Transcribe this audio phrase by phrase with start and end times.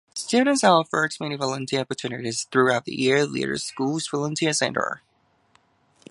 [0.15, 5.03] Students are offered many volunteer opportunities throughout the year via the school's Volunteer Center.